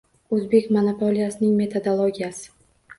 [0.37, 2.55] O'zbek monopoliyasining metodologiyasi